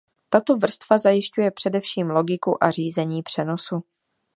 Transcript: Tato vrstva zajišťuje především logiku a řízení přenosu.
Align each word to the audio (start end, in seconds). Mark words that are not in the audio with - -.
Tato 0.29 0.57
vrstva 0.57 0.97
zajišťuje 0.97 1.51
především 1.51 2.09
logiku 2.09 2.63
a 2.63 2.71
řízení 2.71 3.23
přenosu. 3.23 3.83